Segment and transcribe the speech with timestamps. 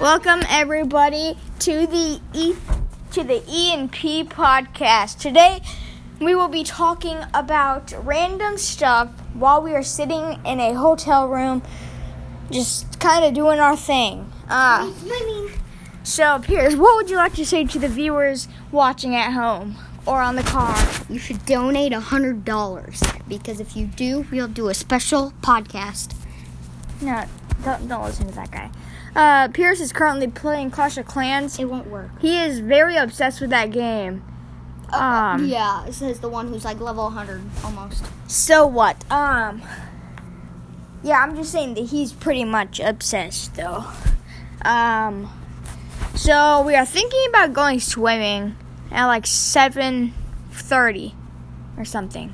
[0.00, 2.54] Welcome everybody to the E
[3.12, 5.18] to the E and P podcast.
[5.18, 5.62] Today
[6.20, 11.62] we will be talking about random stuff while we are sitting in a hotel room,
[12.50, 14.30] just kind of doing our thing.
[14.48, 14.92] Uh,
[16.02, 19.76] so, Piers, what would you like to say to the viewers watching at home
[20.06, 20.76] or on the car?
[21.08, 26.14] You should donate a hundred dollars because if you do, we'll do a special podcast.
[27.00, 27.24] No,
[27.64, 28.70] don't, don't listen to that guy.
[29.14, 31.58] Uh, Pierce is currently playing Clash of Clans.
[31.58, 32.10] It won't work.
[32.20, 34.24] He is very obsessed with that game.
[34.92, 38.04] Um, yeah, it says the one who's like level 100 almost.
[38.26, 39.04] So what?
[39.10, 39.62] Um.
[41.02, 43.84] Yeah, I'm just saying that he's pretty much obsessed, though.
[44.62, 45.30] Um.
[46.14, 48.56] So we are thinking about going swimming
[48.90, 51.12] at like 7:30
[51.76, 52.32] or something.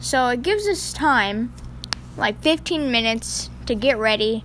[0.00, 1.52] So it gives us time,
[2.16, 4.44] like 15 minutes, to get ready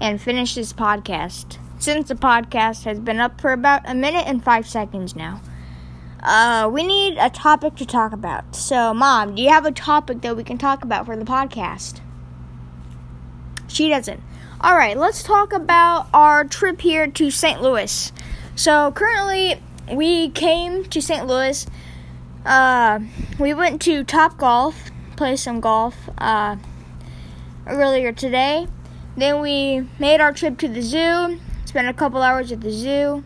[0.00, 1.58] and finish this podcast.
[1.78, 5.40] Since the podcast has been up for about a minute and five seconds now.
[6.22, 8.56] Uh, we need a topic to talk about.
[8.56, 12.00] So, Mom, do you have a topic that we can talk about for the podcast?
[13.68, 14.20] She doesn't.
[14.60, 17.60] All right, let's talk about our trip here to St.
[17.60, 18.10] Louis.
[18.56, 19.60] So, currently,
[19.92, 21.26] we came to St.
[21.26, 21.66] Louis.
[22.44, 23.00] Uh,
[23.38, 26.56] we went to Top Golf, play some golf uh,
[27.66, 28.66] earlier today.
[29.16, 33.24] Then we made our trip to the zoo, spent a couple hours at the zoo.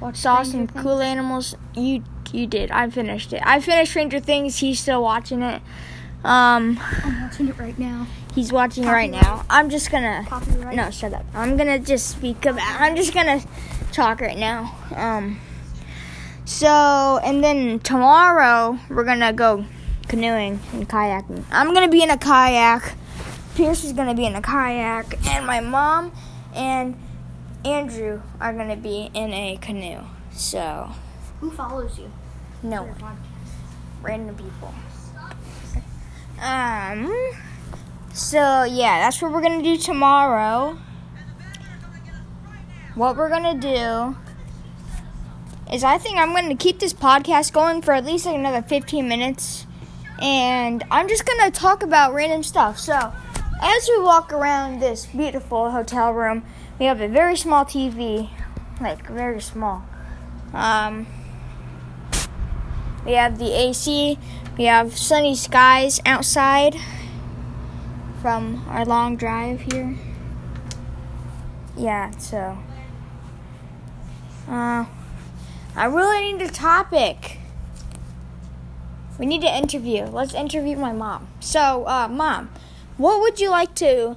[0.00, 0.82] Watch saw Stranger some Things.
[0.82, 1.54] cool animals.
[1.74, 2.70] You you did.
[2.70, 3.42] I finished it.
[3.44, 4.58] I finished Stranger Things.
[4.58, 5.62] He's still watching it.
[6.24, 8.06] Um, I'm watching it right now.
[8.34, 9.44] he's watching it right now.
[9.48, 10.24] I'm just gonna.
[10.28, 10.76] Copyright.
[10.76, 11.24] No, shut up.
[11.34, 12.80] I'm gonna just speak about.
[12.80, 13.40] I'm just gonna
[13.92, 14.74] talk right now.
[14.94, 15.38] Um.
[16.44, 19.64] So and then tomorrow we're gonna go
[20.08, 21.44] canoeing and kayaking.
[21.50, 22.94] I'm gonna be in a kayak.
[23.60, 26.12] Pierce is gonna be in a kayak, and my mom
[26.54, 26.98] and
[27.62, 29.98] Andrew are gonna be in a canoe.
[30.32, 30.90] So
[31.40, 32.10] Who follows you?
[32.62, 32.88] no
[34.00, 34.72] random people.
[36.42, 37.12] Um.
[38.14, 40.78] So yeah, that's what we're gonna do tomorrow.
[42.94, 44.16] What we're gonna do
[45.70, 49.06] is, I think I'm gonna keep this podcast going for at least like another 15
[49.06, 49.66] minutes,
[50.18, 52.78] and I'm just gonna talk about random stuff.
[52.78, 53.12] So,
[53.60, 56.44] as we walk around this beautiful hotel room,
[56.78, 58.30] we have a very small TV,
[58.80, 59.84] like very small.
[60.52, 61.06] Um.
[63.04, 64.18] We have the AC.
[64.58, 66.76] We have sunny skies outside
[68.20, 69.96] from our long drive here.
[71.76, 72.58] Yeah, so.
[74.46, 74.84] Uh,
[75.74, 77.38] I really need a topic.
[79.18, 80.04] We need to interview.
[80.04, 81.28] Let's interview my mom.
[81.40, 82.50] So, uh, mom,
[83.00, 84.16] what would you like to?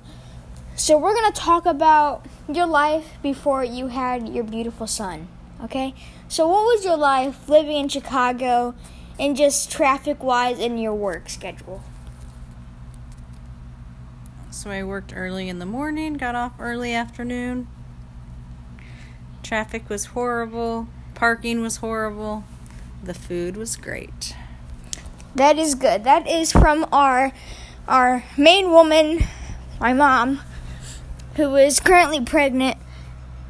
[0.75, 5.27] So, we're going to talk about your life before you had your beautiful son.
[5.63, 5.93] Okay?
[6.27, 8.75] So, what was your life living in Chicago
[9.19, 11.81] and just traffic wise in your work schedule?
[14.53, 17.67] So I worked early in the morning, got off early afternoon.
[19.41, 22.43] Traffic was horrible, parking was horrible.
[23.03, 24.35] The food was great.
[25.35, 26.03] That is good.
[26.03, 27.33] That is from our
[27.87, 29.19] our main woman,
[29.79, 30.41] my mom,
[31.35, 32.77] who is currently pregnant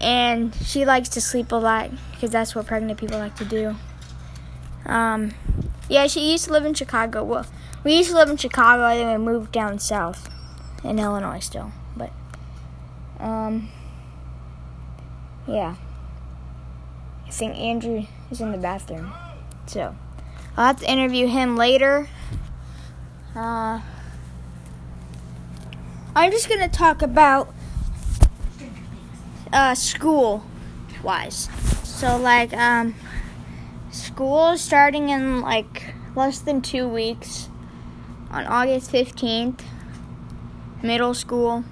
[0.02, 3.76] and she likes to sleep a lot because that's what pregnant people like to do.
[4.86, 5.34] Um
[5.90, 7.24] yeah, she used to live in Chicago.
[7.24, 7.46] Well,
[7.84, 10.30] we used to live in Chicago and then we moved down south
[10.84, 11.72] in Illinois still.
[11.96, 12.12] But
[13.20, 13.70] um
[15.48, 15.76] yeah.
[17.28, 19.12] I think Andrew is in the bathroom.
[19.66, 19.96] So,
[20.56, 22.08] I'll have to interview him later.
[23.36, 23.82] Uh,
[26.16, 27.52] I'm just gonna talk about
[29.52, 30.44] uh, school
[31.02, 31.50] wise.
[31.84, 32.94] So, like, um,
[33.90, 37.50] school is starting in like less than two weeks
[38.30, 39.62] on August 15th.
[40.84, 41.64] Middle school.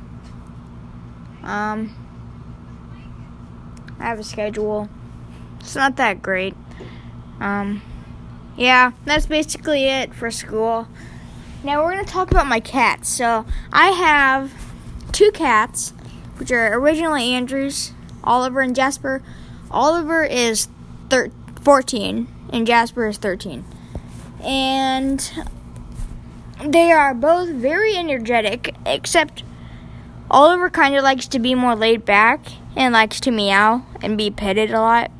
[1.43, 1.93] Um,
[3.99, 4.89] I have a schedule.
[5.59, 6.55] It's not that great.
[7.39, 7.81] Um,
[8.57, 10.87] yeah, that's basically it for school.
[11.63, 13.07] Now we're gonna talk about my cats.
[13.07, 14.51] So I have
[15.11, 15.93] two cats,
[16.37, 17.91] which are originally Andrews,
[18.23, 19.21] Oliver and Jasper.
[19.69, 20.67] Oliver is
[21.09, 21.31] thir-
[21.61, 23.63] 14 and Jasper is 13.
[24.43, 25.45] And
[26.65, 29.43] they are both very energetic, except
[30.31, 32.39] Oliver kind of likes to be more laid back
[32.75, 35.11] and likes to meow and be petted a lot.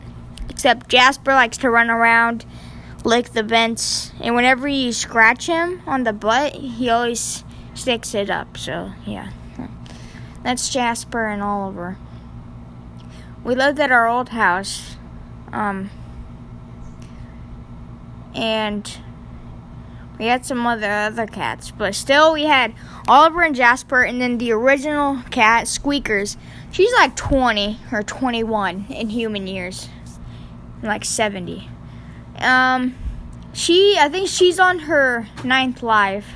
[0.50, 2.46] Except Jasper likes to run around,
[3.04, 7.44] lick the vents, and whenever you scratch him on the butt, he always
[7.74, 8.58] sticks it up.
[8.58, 9.32] So, yeah.
[10.44, 11.98] That's Jasper and Oliver.
[13.44, 14.96] we lived at our old house.
[15.52, 15.90] Um,
[18.34, 18.98] and
[20.18, 22.74] we had some other other cats, but still we had
[23.08, 26.38] Oliver and Jasper, and then the original cat Squeakers.
[26.72, 29.90] She's like 20 or 21 in human years,
[30.82, 31.68] like 70.
[32.42, 32.96] Um,
[33.54, 36.36] she I think she's on her ninth life.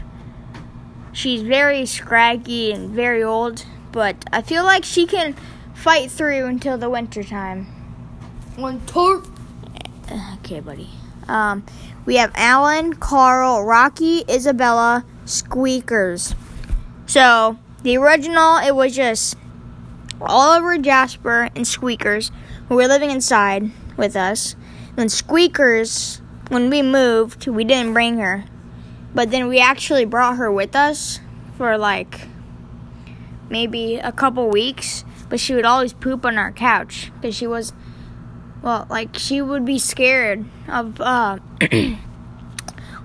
[1.12, 5.36] She's very scraggy and very old, but I feel like she can
[5.74, 7.68] fight through until the winter time.
[8.88, 9.26] Tort.
[10.40, 10.90] Okay, buddy.
[11.28, 11.66] Um,
[12.06, 16.36] we have Alan, Carl, Rocky, Isabella, Squeakers.
[17.06, 19.38] So the original, it was just
[20.22, 22.32] Oliver, Jasper, and Squeakers
[22.68, 24.56] who were living inside with us.
[24.96, 28.46] When Squeakers, when we moved, we didn't bring her,
[29.14, 31.20] but then we actually brought her with us
[31.58, 32.28] for like
[33.50, 35.04] maybe a couple weeks.
[35.28, 37.74] But she would always poop on our couch because she was
[38.66, 41.38] well, like she would be scared of uh,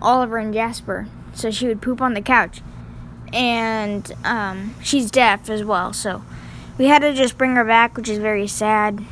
[0.03, 2.63] Oliver and Jasper, so she would poop on the couch.
[3.33, 6.25] And um, she's deaf as well, so
[6.79, 9.05] we had to just bring her back, which is very sad.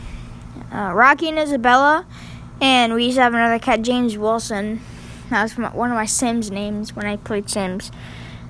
[0.73, 2.07] Uh, Rocky and Isabella,
[2.61, 4.81] and we used to have another cat, James Wilson.
[5.31, 7.91] That was one of my Sims names when I played Sims.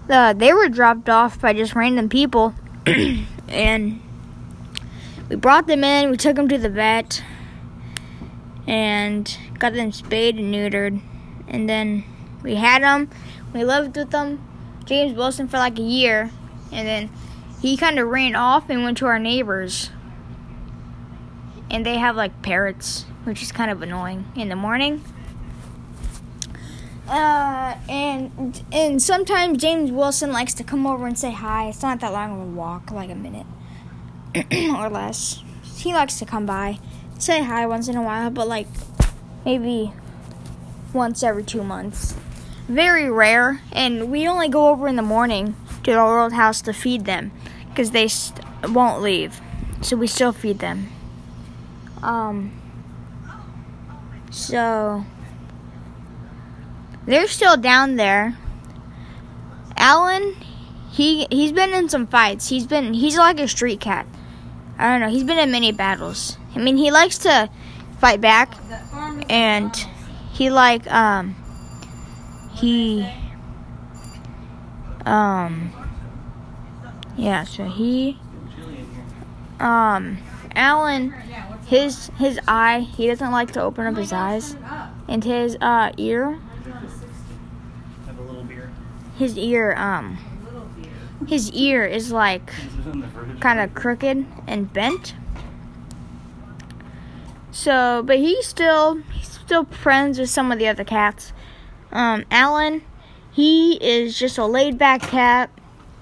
[0.09, 2.55] Uh, they were dropped off by just random people,
[3.49, 4.01] and
[5.29, 6.11] we brought them in.
[6.11, 7.23] We took them to the vet
[8.67, 11.01] and got them spayed and neutered.
[11.47, 12.05] And then
[12.43, 13.11] we had them.
[13.53, 14.47] We lived with them,
[14.85, 16.31] James Wilson, for like a year.
[16.71, 17.11] And then
[17.61, 19.91] he kind of ran off and went to our neighbors.
[21.71, 25.05] And they have like parrots, which is kind of annoying in the morning.
[27.07, 31.69] Uh, and and sometimes James Wilson likes to come over and say hi.
[31.69, 33.47] It's not that long of a walk, like a minute
[34.77, 35.43] or less.
[35.63, 36.79] He likes to come by
[37.19, 38.67] say hi once in a while, but like
[39.45, 39.93] maybe
[40.93, 42.15] once every two months.
[42.69, 46.73] Very rare, and we only go over in the morning to our old house to
[46.73, 47.33] feed them
[47.69, 49.41] because they st- won't leave.
[49.81, 50.89] So we still feed them.
[52.03, 52.53] Um,
[54.31, 55.05] so
[57.07, 58.37] they're still down there.
[59.77, 60.37] Alan,
[60.91, 62.49] he he's been in some fights.
[62.49, 64.07] He's been he's like a street cat.
[64.79, 65.09] I don't know.
[65.09, 66.37] He's been in many battles.
[66.55, 67.51] I mean, he likes to
[68.01, 68.55] fight back,
[69.29, 69.75] and
[70.33, 71.35] he like um
[72.55, 73.09] he
[75.07, 75.73] um
[77.17, 77.45] yeah.
[77.45, 78.19] So he
[79.61, 80.19] um
[80.55, 81.15] Alan
[81.69, 84.57] his his eye he doesn't like to open up his eyes,
[85.07, 86.39] and his uh ear
[89.17, 90.19] his ear um
[91.27, 92.53] his ear is like
[93.41, 95.15] kind of crooked and bent.
[97.51, 101.33] So, but he's still he's still friends with some of the other cats.
[101.91, 102.83] Um, Alan,
[103.33, 105.51] he is just a laid back cat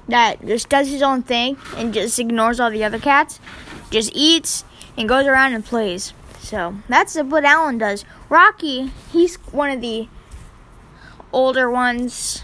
[0.08, 3.40] that just does his own thing and just ignores all the other cats.
[3.90, 4.64] Just eats
[4.96, 6.12] and goes around and plays.
[6.40, 8.04] So that's what Alan does.
[8.28, 10.08] Rocky, he's one of the
[11.32, 12.42] older ones.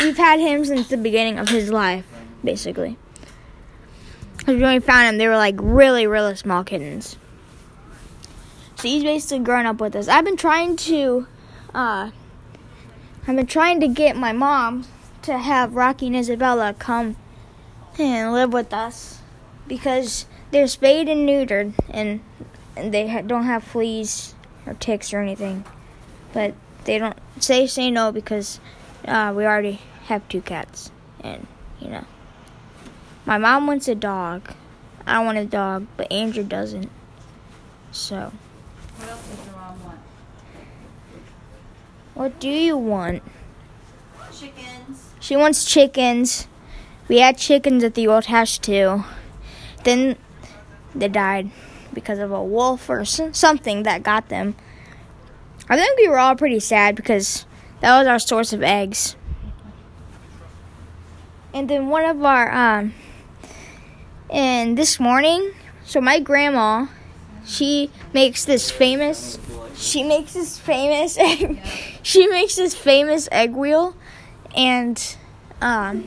[0.00, 2.06] We've had him since the beginning of his life,
[2.44, 2.96] basically.
[4.38, 7.16] Because when we found him, they were like really, really small kittens.
[8.76, 10.06] So he's basically grown up with us.
[10.06, 11.26] I've been trying to,
[11.74, 12.10] uh,
[13.26, 14.86] I've been trying to get my mom
[15.22, 17.16] to have Rocky and Isabella come
[17.98, 19.20] and live with us
[19.66, 22.20] because they're spayed and neutered and,
[22.76, 24.34] and they ha- don't have fleas
[24.66, 25.64] or ticks or anything.
[26.32, 28.60] But they don't say say no because
[29.06, 30.90] uh, we already have two cats
[31.20, 31.46] and
[31.80, 32.04] you know.
[33.26, 34.52] My mom wants a dog.
[35.06, 36.90] I want a dog, but Andrew doesn't.
[37.92, 38.32] So,
[38.96, 39.98] What else does your mom want?
[42.14, 43.22] what do you want?
[44.32, 45.10] Chickens.
[45.20, 46.46] She wants chickens.
[47.08, 49.04] We had chickens at the old house too.
[49.84, 50.16] Then
[50.98, 51.50] they died
[51.94, 54.54] because of a wolf or something that got them.
[55.68, 57.44] I think we were all pretty sad because
[57.80, 59.16] that was our source of eggs.
[61.52, 62.94] And then one of our um
[64.30, 65.52] and this morning,
[65.84, 66.86] so my grandma,
[67.44, 69.38] she makes this famous
[69.76, 71.60] she makes this famous egg,
[72.02, 73.96] she makes this famous egg wheel
[74.54, 75.16] and
[75.60, 76.06] um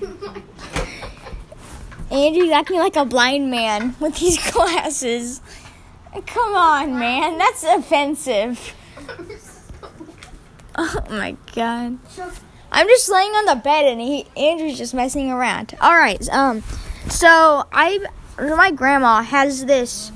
[2.12, 5.42] Andrew's acting like a blind man with these glasses.
[6.28, 8.76] Come on, man, that's offensive.
[10.76, 12.00] Oh my god.
[12.72, 15.76] I'm just laying on the bed and he Andrew's just messing around.
[15.82, 16.64] All right, um,
[17.10, 18.06] so I
[18.38, 20.12] my grandma has this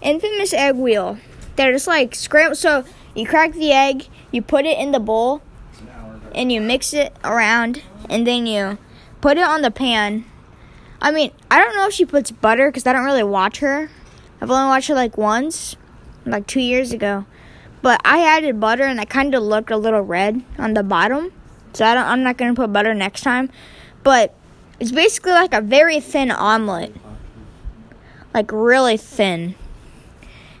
[0.00, 1.18] infamous egg wheel.
[1.56, 2.58] They're like scrambled.
[2.58, 5.42] So you crack the egg, you put it in the bowl,
[6.34, 8.78] and you mix it around, and then you
[9.20, 10.24] put it on the pan.
[11.02, 13.90] I mean, I don't know if she puts butter because I don't really watch her.
[14.40, 15.76] I've only watched her like once,
[16.26, 17.24] like two years ago.
[17.82, 21.32] But I added butter, and it kind of looked a little red on the bottom.
[21.72, 22.04] So I don't.
[22.04, 23.50] I'm not gonna put butter next time.
[24.02, 24.34] But
[24.78, 26.94] it's basically like a very thin omelet,
[28.34, 29.54] like really thin.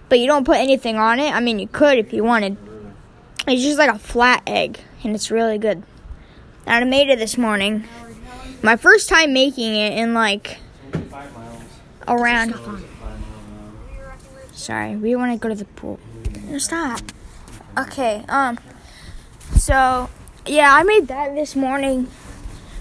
[0.08, 1.34] But you don't put anything on it.
[1.34, 2.56] I mean, you could if you wanted.
[3.46, 5.82] It's just like a flat egg, and it's really good.
[6.66, 7.84] And I made it this morning.
[8.62, 10.58] My first time making it in like
[10.92, 11.62] Only five miles.
[12.08, 12.52] around.
[12.54, 14.16] Five miles an hour.
[14.52, 15.98] Sorry, we want to go to the pool.
[16.48, 17.00] No, stop.
[17.78, 18.58] Okay, um,
[19.56, 20.10] so
[20.46, 22.08] yeah, I made that this morning.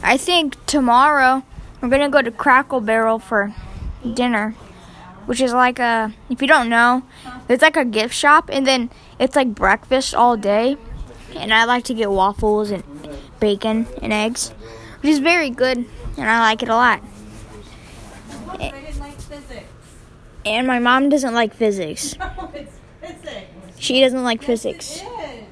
[0.04, 1.44] I think tomorrow
[1.82, 3.54] we're gonna go to Cracker Barrel for
[4.14, 4.56] dinner,
[5.28, 7.04] which is like a if you don't know,
[7.48, 10.76] it's like a gift shop, and then it's like breakfast all day.
[11.36, 12.84] And I like to get waffles and
[13.40, 14.52] bacon and eggs,
[15.01, 15.77] which is very good,
[16.18, 17.01] and I like it a lot.
[18.50, 19.65] I didn't like physics.
[20.46, 22.15] And my mom doesn't like physics.
[22.39, 23.48] No, it's physics.
[23.77, 25.01] She doesn't like physics.
[25.01, 25.44] It is.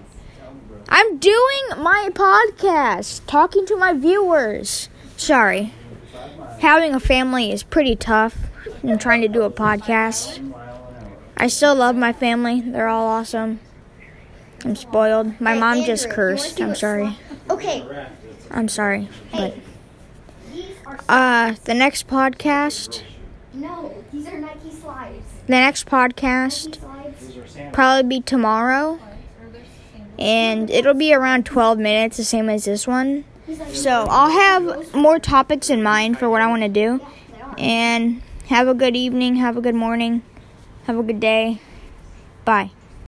[0.89, 4.89] I'm doing my podcast, talking to my viewers.
[5.17, 5.73] Sorry.
[6.59, 8.35] Having a family is pretty tough.
[8.83, 10.41] I'm trying to do a podcast.
[10.41, 11.17] Mile an hour.
[11.35, 12.61] I still love my family.
[12.61, 13.59] They're all awesome.
[14.63, 15.39] I'm spoiled.
[15.39, 16.59] My mom just cursed.
[16.61, 17.17] I'm sorry.
[17.49, 17.85] Okay.
[18.57, 19.07] I'm sorry.
[19.31, 19.55] But
[21.07, 23.03] uh the next podcast,
[23.53, 23.93] no.
[24.11, 25.25] These are Nike slides.
[25.45, 27.27] the next podcast Slides.
[27.27, 27.73] These are sandals.
[27.75, 28.99] probably be tomorrow.
[30.19, 33.23] And it'll be around 12 minutes, the same as this one.
[33.71, 36.99] So I'll have more topics in mind for what I want to do.
[37.59, 40.23] And have a good evening, have a good morning,
[40.85, 41.61] have a good day.
[42.45, 42.71] Bye.